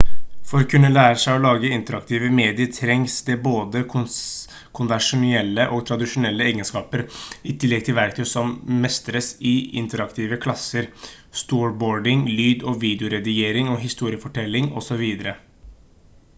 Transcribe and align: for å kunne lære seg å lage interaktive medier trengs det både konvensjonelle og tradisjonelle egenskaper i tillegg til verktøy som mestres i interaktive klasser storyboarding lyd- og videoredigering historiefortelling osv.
for 0.51 0.63
å 0.63 0.67
kunne 0.69 0.89
lære 0.91 1.17
seg 1.23 1.35
å 1.39 1.41
lage 1.41 1.69
interaktive 1.75 2.29
medier 2.37 2.69
trengs 2.77 3.17
det 3.27 3.35
både 3.47 3.81
konvensjonelle 3.91 5.67
og 5.75 5.83
tradisjonelle 5.89 6.47
egenskaper 6.53 7.03
i 7.53 7.55
tillegg 7.65 7.83
til 7.91 7.97
verktøy 7.99 8.27
som 8.31 8.55
mestres 8.87 9.29
i 9.51 9.53
interaktive 9.83 10.41
klasser 10.47 10.89
storyboarding 11.43 12.25
lyd- 12.41 12.67
og 12.73 12.81
videoredigering 12.87 13.71
historiefortelling 13.87 14.73
osv. 14.83 15.07